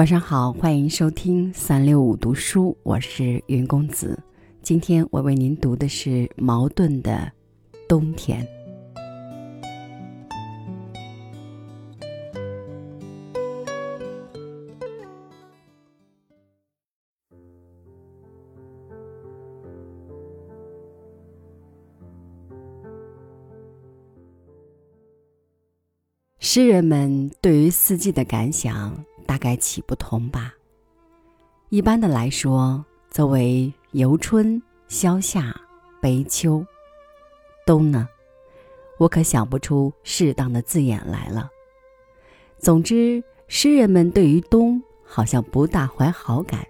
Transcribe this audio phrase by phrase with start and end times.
[0.00, 4.18] 晚上好，欢迎收听三六五读书，我是云公子。
[4.62, 7.30] 今天我为您读的是茅盾的
[7.86, 8.42] 《冬天》。
[26.38, 29.04] 诗人们对于四季的感想。
[29.30, 30.52] 大概起不同吧。
[31.68, 35.54] 一般的来说，则为游春、消夏、
[36.00, 36.66] 悲秋。
[37.64, 38.08] 冬呢，
[38.98, 41.48] 我可想不出适当的字眼来了。
[42.58, 46.66] 总之，诗人们对于冬好像不大怀好感，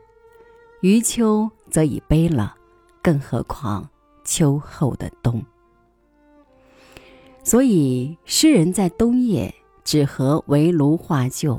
[0.83, 2.55] 余秋则已悲了，
[3.01, 3.89] 更何况
[4.23, 5.43] 秋后的冬。
[7.43, 11.59] 所以，诗人在冬夜只合围炉画旧。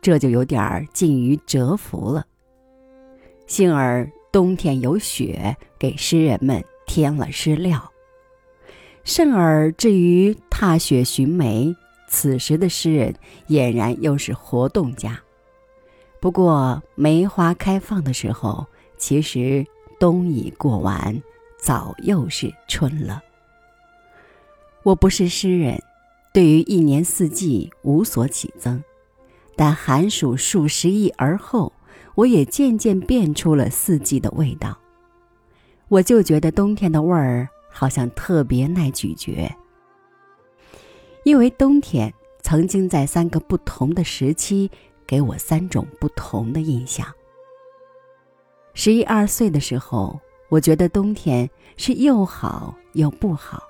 [0.00, 2.26] 这就有点儿近于蛰伏了。
[3.46, 7.92] 幸而冬天有雪，给诗人们添了诗料。
[9.04, 11.74] 甚而至于踏雪寻梅，
[12.08, 13.14] 此时的诗人
[13.48, 15.18] 俨然又是活动家。
[16.20, 18.66] 不过梅花开放的时候，
[18.98, 19.64] 其实
[19.98, 21.22] 冬已过完，
[21.58, 23.22] 早又是春了。
[24.82, 25.82] 我不是诗人，
[26.34, 28.82] 对于一年四季无所起增。
[29.58, 31.72] 但寒暑数十亿而后，
[32.14, 34.78] 我也渐渐变出了四季的味道。
[35.88, 39.52] 我就觉得冬天的味儿好像特别耐咀嚼，
[41.24, 44.70] 因为冬天曾经在三个不同的时期
[45.04, 47.04] 给我三种不同的印象。
[48.74, 53.64] 十一二岁的时候，我觉得冬天是又好又不好，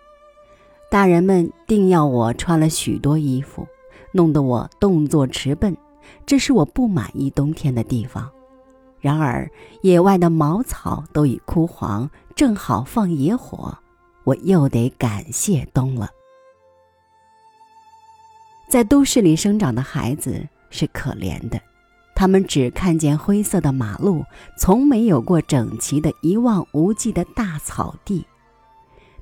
[0.91, 3.67] 大人们定要我穿了许多衣服。
[4.12, 5.77] 弄得我动作迟笨，
[6.25, 8.30] 这是我不满意冬天的地方。
[9.01, 9.48] 然而，
[9.83, 13.77] 野外的茅草都已枯黄，正好放野火，
[14.24, 16.11] 我又得感谢冬了。
[18.69, 21.61] 在都市里生长的孩子是可怜的，
[22.14, 24.25] 他们只看见灰色的马路，
[24.58, 28.27] 从没有过整齐的一望无际的大草地。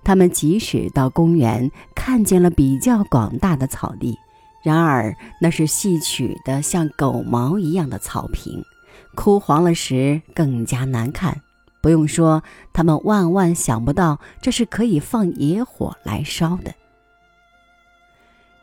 [0.03, 4.19] 他们即使到公园，看见了比较广大的草地。
[4.67, 8.65] 然而，那是戏曲的像狗毛一样的草坪，
[9.15, 11.41] 枯黄了时更加难看。
[11.81, 16.75] 不用说，他们万万想不到这是可以放野火来烧的。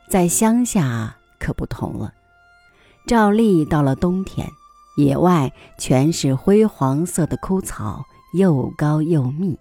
[0.06, 2.12] 在乡下可不同了，
[3.06, 4.46] 照例到了冬天，
[4.98, 8.04] 野外全是灰黄色的枯草，
[8.34, 9.58] 又高又密，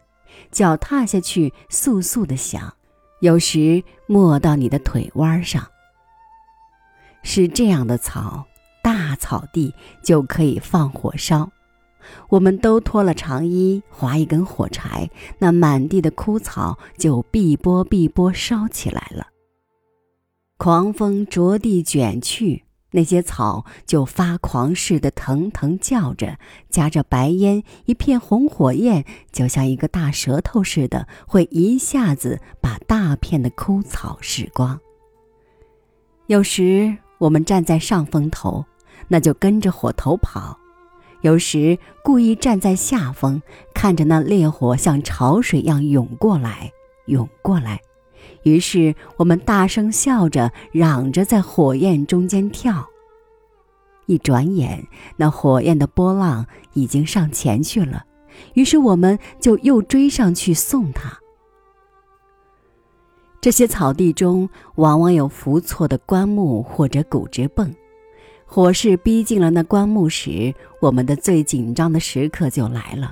[0.52, 2.74] 脚踏下去簌簌的响，
[3.22, 5.66] 有时没到你的腿弯上。
[7.23, 8.45] 是这样的草，
[8.84, 9.73] 大草地
[10.03, 11.50] 就可以放火烧。
[12.28, 19.28] 我们都脱了长衣，划一根火柴，那满地的枯草就碧波碧波烧起来了。
[20.57, 26.38] 狂风着地卷去，那些草就发狂似的腾腾叫着，
[26.69, 34.78] 夹着白烟，一片红火焰，就像一个大舌头似的，会一下子把大片的枯草噬光。
[36.28, 36.97] 有时。
[37.23, 38.66] 我们站在上风头，
[39.07, 40.57] 那就跟着火头跑；
[41.22, 43.41] 有时故意站在下风，
[43.73, 46.69] 看着那烈火像潮水一样涌过来，
[47.06, 47.79] 涌过来。
[48.44, 52.89] 于是我们大声笑着，嚷着在火焰中间跳。
[54.06, 54.85] 一转眼，
[55.16, 58.03] 那火焰的波浪已经上前去了，
[58.53, 61.17] 于是我们就又追上去送它。
[63.44, 67.76] 这些草地中往往有伏错的棺木或者骨直泵，
[68.46, 73.12] 火势逼近了那棺木时，我们的最紧张的时刻就来了。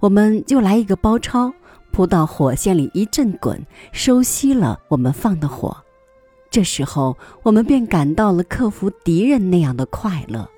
[0.00, 1.52] 我们就来一个包抄，
[1.92, 3.62] 扑到火线里一阵滚，
[3.92, 5.76] 收熄了我们放的火。
[6.48, 10.48] 这时候，我们便感到了克服敌人那样的快乐。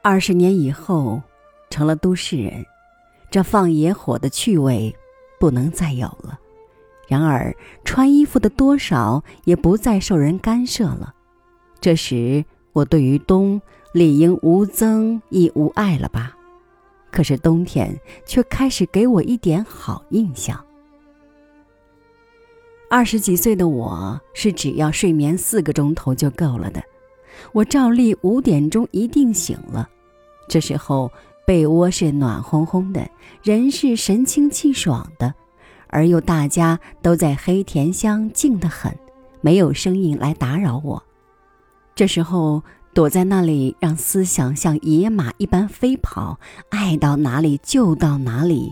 [0.00, 1.20] 二十年以后，
[1.68, 2.64] 成了都市人，
[3.30, 4.96] 这放野火的趣味。
[5.44, 6.40] 不能再有了。
[7.06, 7.54] 然而，
[7.84, 11.14] 穿衣服的多少也不再受人干涉了。
[11.82, 12.42] 这时，
[12.72, 13.60] 我对于冬
[13.92, 16.34] 理应无增亦无爱了吧？
[17.12, 17.94] 可是冬天
[18.24, 20.64] 却开始给我一点好印象。
[22.88, 26.82] 二十几岁的我是只要睡眠四个钟头就够了的。
[27.52, 29.86] 我照例五点钟一定醒了。
[30.48, 31.12] 这时候。
[31.46, 33.08] 被窝是暖烘烘的，
[33.42, 35.34] 人是神清气爽的，
[35.88, 38.96] 而又大家都在黑甜乡静得很，
[39.40, 41.02] 没有声音来打扰我。
[41.94, 42.62] 这时候
[42.92, 46.38] 躲在那里，让思想像野马一般飞跑，
[46.70, 48.70] 爱到哪里就到哪里。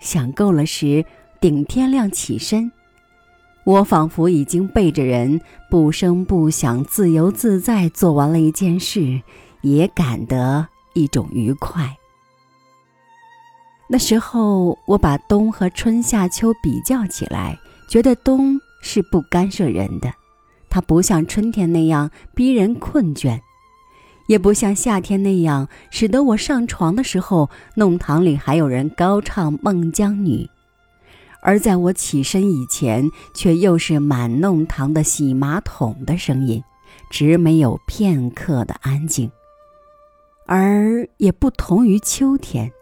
[0.00, 1.04] 想够了时，
[1.40, 2.70] 顶天亮起身。
[3.64, 9.20] 我仿佛已经背着人，不声不响、自由自在做完了一件事，
[9.60, 10.68] 也感得
[10.98, 11.96] 一种愉快。
[13.88, 17.58] 那时候，我把冬和春夏秋比较起来，
[17.88, 20.12] 觉得冬是不干涉人的，
[20.68, 23.40] 它不像春天那样逼人困倦，
[24.26, 30.44] 也不像夏天那样使得我上床的时候，弄堂里还有人高唱《孟姜女》。
[31.40, 36.62] 而在我起身以前，却又是满弄堂的洗马桶的声音，
[37.08, 39.30] 直没有片刻的安静。
[40.48, 42.72] 而也不同于秋天，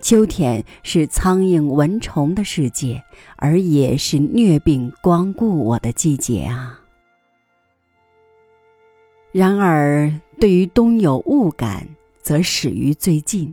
[0.00, 3.02] 秋天是苍蝇蚊虫的世界，
[3.34, 6.78] 而也是疟病光顾我的季节啊。
[9.32, 11.88] 然而，对于冬有雾感，
[12.22, 13.52] 则始于最近。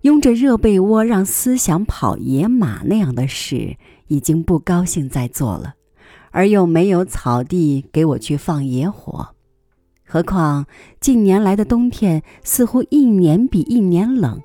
[0.00, 3.76] 拥着热被窝让思想跑野马那样的事，
[4.08, 5.74] 已经不高兴再做了，
[6.32, 9.36] 而又没有草地给我去放野火。
[10.12, 10.66] 何况
[10.98, 14.42] 近年来的冬天似乎一年比一年冷，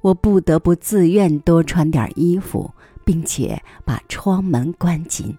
[0.00, 2.70] 我不得不自愿多穿点衣服，
[3.04, 5.36] 并且把窗门关紧。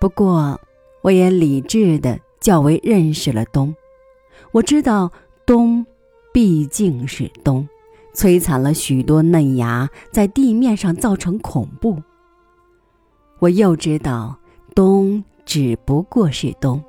[0.00, 0.60] 不过，
[1.02, 3.72] 我也理智的较为认识了冬，
[4.50, 5.12] 我知道
[5.46, 5.86] 冬。
[6.30, 7.66] 毕竟是冬，
[8.14, 12.00] 摧残了许多嫩芽，在地面上造成恐怖。
[13.38, 14.38] 我又知道，
[14.74, 16.80] 冬只不过是冬，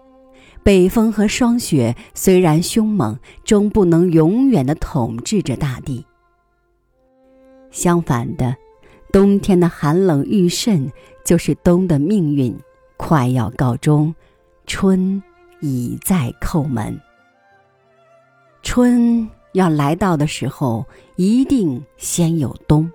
[0.63, 6.05] 北风和霜雪虽然凶猛，终不能永远的统治着大地。
[7.71, 8.55] 相反的，
[9.11, 10.91] 冬天的寒冷愈甚，
[11.23, 12.55] 就是冬的命运
[12.97, 14.13] 快要告终，
[14.65, 15.21] 春
[15.59, 16.99] 已在叩门。
[18.61, 19.29] 春。
[19.53, 20.85] 要来到的时候，
[21.15, 22.89] 一定先有冬。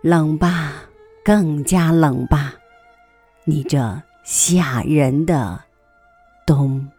[0.00, 0.84] 冷吧，
[1.22, 2.54] 更加冷吧，
[3.44, 5.60] 你这吓人的
[6.48, 6.97] 咚。